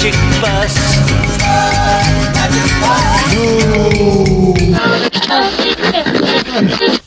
magic 0.00 0.16
bus? 0.40 0.74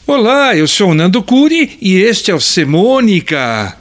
Olá, 0.05 0.55
eu 0.55 0.67
sou 0.67 0.91
o 0.91 0.93
Nando 0.93 1.23
Curi 1.23 1.77
e 1.81 1.95
este 1.95 2.29
é 2.29 2.35
o 2.35 2.39
Semônica. 2.39 3.75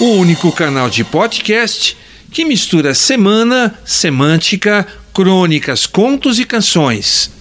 O 0.00 0.04
único 0.04 0.52
canal 0.52 0.88
de 0.88 1.02
podcast 1.02 1.96
que 2.30 2.44
mistura 2.44 2.94
semana, 2.94 3.76
semântica, 3.84 4.86
crônicas, 5.12 5.84
contos 5.84 6.38
e 6.38 6.44
canções. 6.44 7.32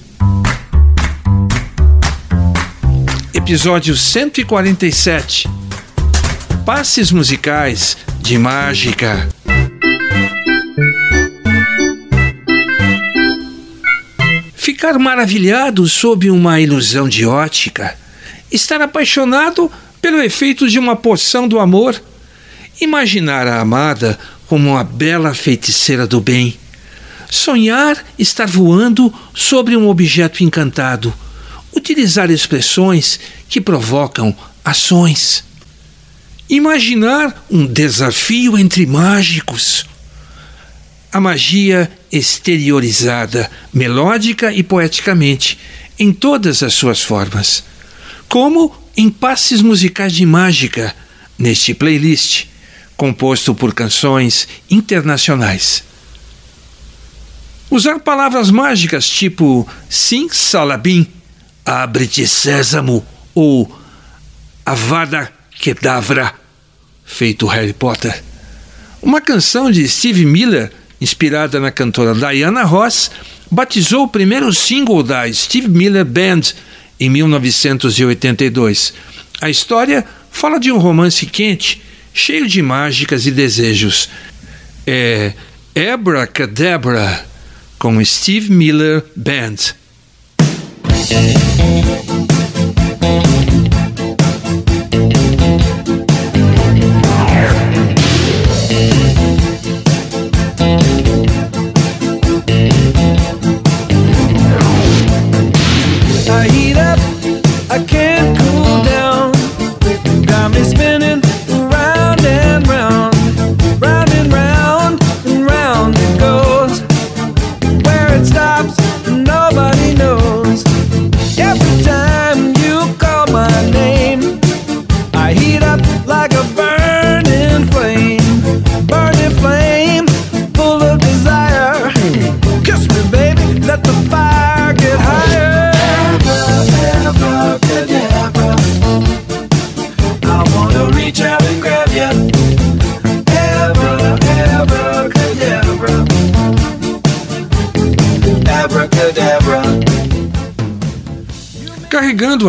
Episódio 3.35 3.95
147 3.95 5.56
Passes 6.67 7.13
musicais 7.13 7.95
de 8.19 8.37
mágica. 8.37 9.29
Ficar 14.53 14.99
maravilhado 14.99 15.87
sob 15.87 16.29
uma 16.29 16.59
ilusão 16.59 17.07
de 17.07 17.25
ótica. 17.25 17.97
Estar 18.51 18.81
apaixonado 18.81 19.71
pelo 20.01 20.21
efeito 20.21 20.67
de 20.67 20.77
uma 20.77 20.97
poção 20.97 21.47
do 21.47 21.57
amor. 21.57 22.03
Imaginar 22.81 23.47
a 23.47 23.61
amada 23.61 24.19
como 24.45 24.71
uma 24.71 24.83
bela 24.83 25.33
feiticeira 25.33 26.05
do 26.05 26.19
bem. 26.19 26.59
Sonhar 27.31 28.05
estar 28.19 28.45
voando 28.45 29.13
sobre 29.33 29.77
um 29.77 29.87
objeto 29.87 30.43
encantado. 30.43 31.13
Utilizar 31.73 32.29
expressões 32.29 33.21
que 33.47 33.61
provocam 33.61 34.35
ações. 34.65 35.46
Imaginar 36.49 37.45
um 37.49 37.65
desafio 37.65 38.57
entre 38.57 38.85
mágicos 38.85 39.85
a 41.11 41.19
magia 41.19 41.89
exteriorizada, 42.11 43.49
melódica 43.73 44.53
e 44.53 44.61
poeticamente, 44.61 45.57
em 45.97 46.13
todas 46.13 46.61
as 46.61 46.73
suas 46.73 47.01
formas. 47.01 47.63
Como 48.27 48.75
em 48.95 49.09
passes 49.09 49.61
musicais 49.61 50.13
de 50.13 50.25
mágica, 50.25 50.95
neste 51.37 51.73
playlist, 51.73 52.45
composto 52.95 53.55
por 53.55 53.73
canções 53.73 54.47
internacionais. 54.69 55.83
Usar 57.69 57.99
palavras 57.99 58.51
mágicas 58.51 59.07
tipo 59.09 59.67
sim 59.89 60.29
salabim, 60.31 61.07
abre-te 61.65 62.27
sésamo 62.27 63.05
ou 63.33 63.79
avada 64.65 65.33
kedavra, 65.59 66.33
feito 67.05 67.47
Harry 67.47 67.73
Potter. 67.73 68.23
Uma 69.01 69.21
canção 69.21 69.71
de 69.71 69.87
Steve 69.87 70.25
Miller 70.25 70.71
inspirada 70.99 71.59
na 71.59 71.71
cantora 71.71 72.13
Diana 72.13 72.63
Ross, 72.63 73.11
batizou 73.49 74.03
o 74.03 74.07
primeiro 74.07 74.53
single 74.53 75.03
da 75.03 75.31
Steve 75.31 75.67
Miller 75.67 76.05
Band 76.05 76.41
em 76.99 77.09
1982. 77.09 78.93
A 79.39 79.49
história 79.49 80.05
fala 80.31 80.59
de 80.59 80.71
um 80.71 80.77
romance 80.77 81.25
quente, 81.25 81.81
cheio 82.13 82.47
de 82.47 82.61
mágicas 82.61 83.25
e 83.25 83.31
desejos. 83.31 84.09
É 84.85 85.33
Abracadabra 85.93 87.25
com 87.77 88.03
Steve 88.03 88.51
Miller 88.51 89.03
Band. 89.15 89.75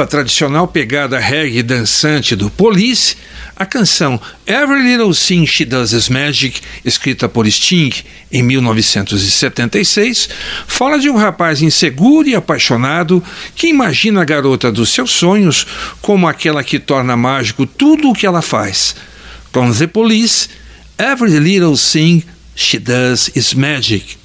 A 0.01 0.07
tradicional 0.07 0.69
pegada 0.69 1.19
reggae 1.19 1.61
dançante 1.61 2.37
do 2.37 2.49
Police, 2.49 3.17
a 3.57 3.67
canção 3.67 4.21
Every 4.47 4.81
Little 4.81 5.13
Thing 5.13 5.45
She 5.45 5.65
Does 5.65 5.93
Is 5.93 6.09
Magic, 6.09 6.61
escrita 6.85 7.29
por 7.29 7.51
Sting 7.51 7.93
em 8.31 8.41
1976, 8.45 10.29
fala 10.69 11.01
de 11.01 11.11
um 11.11 11.17
rapaz 11.17 11.63
inseguro 11.63 12.29
e 12.29 12.37
apaixonado 12.37 13.21
que 13.57 13.67
imagina 13.67 14.23
a 14.23 14.25
garota 14.25 14.71
dos 14.71 14.91
seus 14.91 15.11
sonhos 15.11 15.67
como 16.01 16.29
aquela 16.29 16.63
que 16.63 16.79
torna 16.79 17.17
mágico 17.17 17.67
tudo 17.67 18.11
o 18.11 18.15
que 18.15 18.27
ela 18.27 18.41
faz. 18.41 18.95
Com 19.51 19.73
The 19.73 19.89
Police, 19.89 20.49
Every 20.97 21.41
Little 21.41 21.77
Thing 21.77 22.23
She 22.55 22.79
Does 22.79 23.33
Is 23.35 23.53
Magic. 23.53 24.17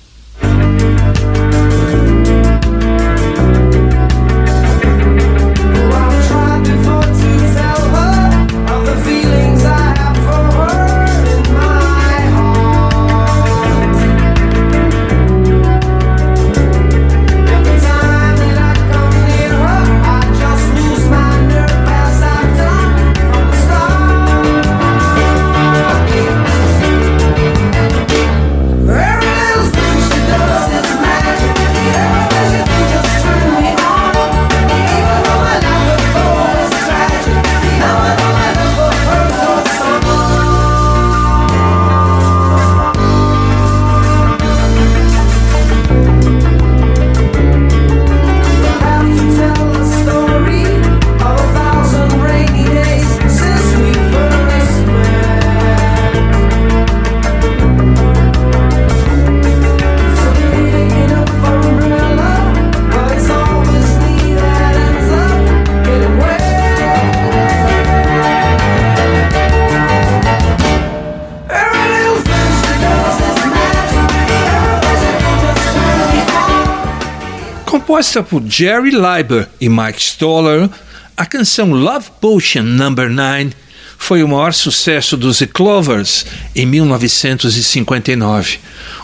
Composta 77.94 78.24
por 78.24 78.42
Jerry 78.50 78.90
Leiber 78.90 79.48
e 79.62 79.69
Mike 79.69 80.01
Stoller, 80.01 80.68
a 81.16 81.28
canção 81.28 81.69
Love 81.69 82.07
Potion 82.19 82.63
No. 82.63 82.90
9 82.90 83.51
foi 84.00 84.24
o 84.24 84.28
maior 84.28 84.51
sucesso 84.51 85.16
dos 85.16 85.38
The 85.38 85.45
Clovers 85.45 86.25
em 86.56 86.66
1959. 86.66 88.57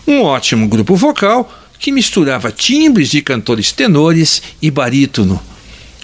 Um 0.07 0.23
ótimo 0.23 0.67
grupo 0.67 0.95
vocal 0.95 1.53
que 1.77 1.91
misturava 1.91 2.51
timbres 2.51 3.09
de 3.09 3.21
cantores 3.21 3.71
tenores 3.71 4.41
e 4.59 4.71
barítono. 4.71 5.39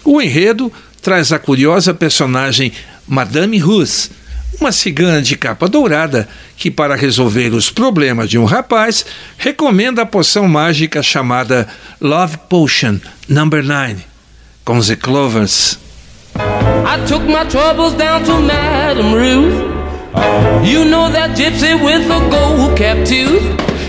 O 0.04 0.22
enredo 0.22 0.72
traz 1.02 1.32
a 1.32 1.40
curiosa 1.40 1.92
personagem 1.92 2.72
Madame 3.08 3.58
Ruth, 3.58 4.12
uma 4.60 4.72
cigana 4.72 5.22
de 5.22 5.36
capa 5.36 5.68
dourada 5.68 6.28
que, 6.58 6.72
para 6.72 6.96
resolver 6.96 7.54
os 7.54 7.70
problemas 7.70 8.30
de 8.30 8.38
um 8.38 8.46
rapaz, 8.46 9.06
recomenda 9.38 10.02
a 10.02 10.06
poção 10.06 10.48
mágica 10.48 11.04
chamada 11.04 11.68
Love 12.02 12.38
Potion 12.50 13.00
Number 13.28 13.64
9, 13.64 14.04
com 14.64 14.80
The 14.80 14.96
Clovers. 14.96 15.80
I 16.36 16.98
took 17.08 17.24
my 17.26 17.46
troubles 17.46 17.94
down 17.94 18.24
to 18.24 18.40
Madame 18.42 19.14
Ruth. 19.14 19.76
You 20.64 20.86
know 20.86 21.10
that 21.12 21.36
gypsy 21.36 21.74
with 21.74 22.08
the 22.08 22.20
gold 22.30 22.78
cap 22.78 22.98
tooth. 23.06 23.42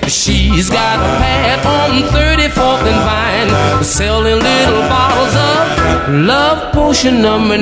She's 0.08 0.70
got 0.70 0.98
a 0.98 1.18
pad 1.18 1.66
on 1.66 2.02
34th 2.10 2.86
and 2.86 3.02
Vine, 3.04 3.84
selling 3.84 4.36
little 4.36 4.82
bottles 4.88 5.34
of 5.34 6.14
Love 6.26 6.72
Potion 6.72 7.22
Number 7.22 7.58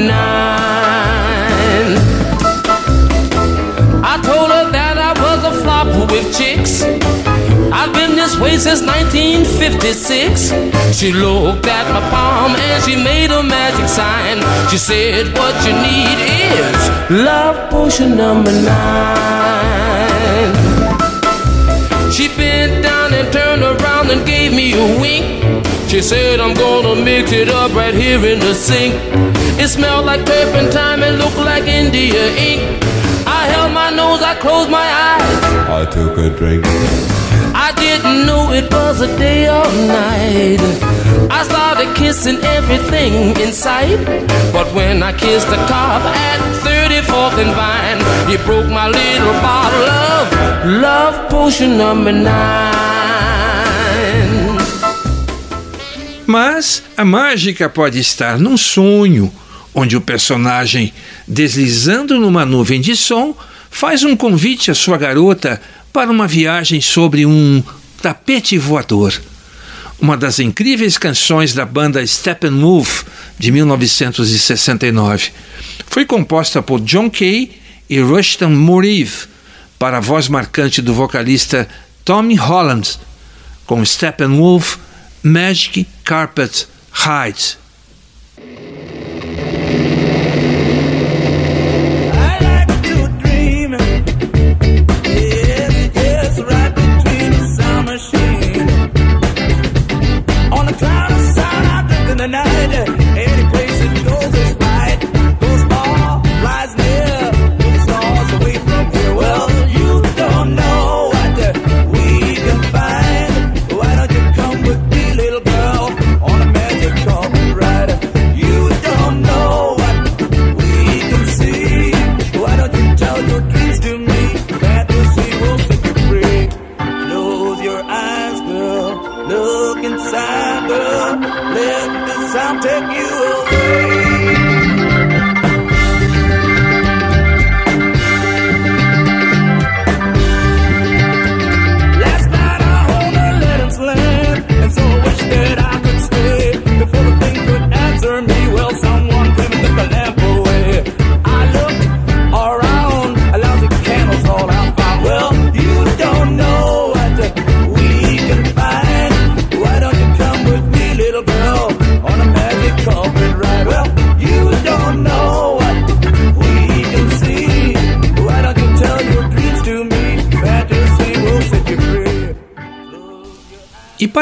this 8.24 8.40
way 8.40 8.56
since 8.56 8.80
1956. 8.80 10.48
She 10.96 11.12
looked 11.12 11.66
at 11.66 11.86
my 11.92 12.00
palm 12.08 12.56
and 12.56 12.82
she 12.82 12.96
made 12.96 13.30
a 13.30 13.42
magic 13.42 13.86
sign. 13.86 14.38
She 14.70 14.78
said, 14.78 15.36
What 15.36 15.54
you 15.66 15.74
need 15.88 16.18
is 16.48 16.80
love 17.10 17.70
potion 17.70 18.16
number 18.16 18.50
nine. 18.50 20.54
She 22.10 22.28
bent 22.28 22.82
down 22.82 23.12
and 23.12 23.30
turned 23.30 23.62
around 23.62 24.10
and 24.10 24.24
gave 24.26 24.52
me 24.52 24.72
a 24.72 24.86
wink. 25.00 25.44
She 25.90 26.00
said, 26.00 26.40
I'm 26.40 26.54
gonna 26.54 26.94
mix 27.04 27.30
it 27.32 27.50
up 27.50 27.74
right 27.74 27.94
here 27.94 28.24
in 28.24 28.38
the 28.38 28.54
sink. 28.54 28.94
It 29.60 29.68
smelled 29.68 30.06
like 30.06 30.24
turpentine 30.24 31.02
and 31.02 31.18
looked 31.18 31.36
like 31.36 31.64
India 31.64 32.24
ink. 32.36 32.82
I 33.26 33.46
held 33.52 33.72
my 33.72 33.90
nose, 33.90 34.22
I 34.22 34.34
closed 34.36 34.70
my 34.70 34.88
eyes. 35.08 35.44
I 35.68 35.84
took 35.90 36.16
a 36.16 36.30
drink. 36.38 36.64
Didn't 37.76 38.26
know 38.26 38.52
it 38.52 38.72
was 38.72 39.00
a 39.00 39.08
day 39.18 39.48
or 39.48 39.66
night. 39.86 40.60
I 41.30 41.42
started 41.44 41.94
kissing 41.96 42.38
everything 42.42 43.36
in 43.40 43.52
sight. 43.52 43.98
But 44.52 44.72
when 44.74 45.02
I 45.02 45.12
kissed 45.12 45.48
the 45.48 45.56
cop 45.66 46.02
at 46.02 46.38
34th 46.62 47.38
and 47.42 47.52
Vine, 47.58 48.00
he 48.30 48.36
broke 48.44 48.68
my 48.68 48.88
little 48.88 49.34
bottle 49.42 49.88
of 49.88 50.24
love 50.82 51.30
potion 51.30 51.76
number 51.76 52.12
nine. 52.12 52.74
Mas 56.26 56.82
a 56.96 57.04
mágica 57.04 57.68
pode 57.68 57.98
estar 57.98 58.38
num 58.38 58.56
sonho, 58.56 59.30
onde 59.74 59.96
o 59.96 60.00
personagem, 60.00 60.92
deslizando 61.28 62.18
numa 62.18 62.46
nuvem 62.46 62.80
de 62.80 62.96
som, 62.96 63.36
faz 63.70 64.04
um 64.04 64.16
convite 64.16 64.70
à 64.70 64.74
sua 64.74 64.96
garota 64.96 65.60
para 65.94 66.10
uma 66.10 66.26
viagem 66.26 66.80
sobre 66.80 67.24
um 67.24 67.62
tapete 68.02 68.58
voador. 68.58 69.14
Uma 70.00 70.16
das 70.16 70.40
incríveis 70.40 70.98
canções 70.98 71.54
da 71.54 71.64
banda 71.64 72.04
Steppenwolf 72.04 73.04
de 73.38 73.52
1969. 73.52 75.30
Foi 75.86 76.04
composta 76.04 76.60
por 76.60 76.80
John 76.80 77.08
Kay 77.08 77.60
e 77.88 78.00
Rushton 78.00 78.50
Morive 78.50 79.28
para 79.78 79.98
a 79.98 80.00
voz 80.00 80.28
marcante 80.28 80.82
do 80.82 80.92
vocalista 80.92 81.68
Tommy 82.04 82.34
Holland, 82.34 82.98
com 83.64 83.84
Steppenwolf 83.84 84.78
Magic 85.22 85.86
Carpet 86.02 86.66
Ride. 86.92 87.56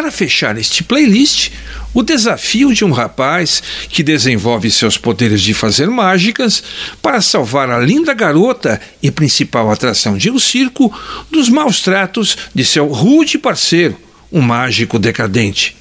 Para 0.02 0.10
fechar 0.10 0.58
este 0.58 0.82
playlist, 0.82 1.50
o 1.94 2.02
desafio 2.02 2.74
de 2.74 2.84
um 2.84 2.90
rapaz 2.90 3.62
que 3.88 4.02
desenvolve 4.02 4.68
seus 4.68 4.98
poderes 4.98 5.40
de 5.40 5.54
fazer 5.54 5.86
mágicas 5.86 6.60
para 7.00 7.20
salvar 7.20 7.70
a 7.70 7.78
linda 7.78 8.12
garota 8.12 8.80
e 9.00 9.12
principal 9.12 9.70
atração 9.70 10.18
de 10.18 10.28
um 10.28 10.40
circo 10.40 10.92
dos 11.30 11.48
maus 11.48 11.82
tratos 11.82 12.36
de 12.52 12.64
seu 12.64 12.88
rude 12.88 13.38
parceiro, 13.38 13.96
um 14.32 14.40
mágico 14.40 14.98
decadente. 14.98 15.76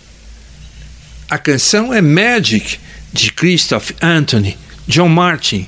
A 1.28 1.40
canção 1.40 1.92
é 1.92 2.00
Magic, 2.00 2.78
de 3.12 3.32
Christoph 3.32 3.90
Anthony, 4.04 4.56
John 4.88 5.10
Martin, 5.10 5.68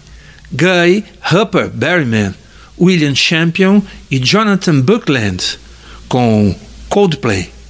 Guy 0.52 1.04
Hupper 1.32 1.70
Berryman, 1.70 2.36
William 2.80 3.16
Champion 3.16 3.82
e 4.12 4.20
Jonathan 4.20 4.80
Buckland, 4.80 5.58
com 6.08 6.56
Coldplay. 6.88 7.63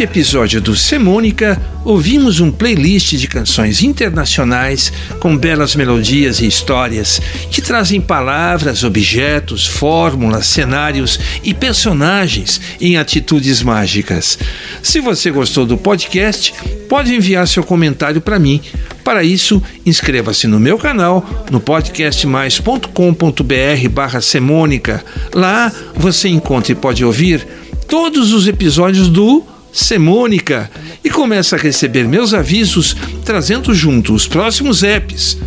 Neste 0.00 0.18
episódio 0.18 0.62
do 0.62 0.74
Semônica, 0.74 1.60
ouvimos 1.84 2.40
um 2.40 2.50
playlist 2.50 3.16
de 3.16 3.28
canções 3.28 3.82
internacionais 3.82 4.90
com 5.18 5.36
belas 5.36 5.76
melodias 5.76 6.40
e 6.40 6.46
histórias 6.46 7.20
que 7.50 7.60
trazem 7.60 8.00
palavras, 8.00 8.82
objetos, 8.82 9.66
fórmulas, 9.66 10.46
cenários 10.46 11.20
e 11.44 11.52
personagens 11.52 12.58
em 12.80 12.96
atitudes 12.96 13.62
mágicas. 13.62 14.38
Se 14.82 15.00
você 15.00 15.30
gostou 15.30 15.66
do 15.66 15.76
podcast, 15.76 16.54
pode 16.88 17.14
enviar 17.14 17.46
seu 17.46 17.62
comentário 17.62 18.22
para 18.22 18.38
mim. 18.38 18.58
Para 19.04 19.22
isso, 19.22 19.62
inscreva-se 19.84 20.46
no 20.46 20.58
meu 20.58 20.78
canal 20.78 21.44
no 21.50 21.60
podcastmais.com.br 21.60 23.88
barra 23.90 24.22
Semônica. 24.22 25.04
Lá 25.34 25.70
você 25.94 26.30
encontra 26.30 26.72
e 26.72 26.74
pode 26.74 27.04
ouvir 27.04 27.46
todos 27.86 28.32
os 28.32 28.48
episódios 28.48 29.06
do 29.06 29.59
Semônica 29.72 30.70
e 31.04 31.10
começa 31.10 31.56
a 31.56 31.58
receber 31.58 32.06
meus 32.06 32.34
avisos 32.34 32.96
trazendo 33.24 33.74
junto 33.74 34.14
os 34.14 34.26
próximos 34.26 34.82
apps. 34.82 35.38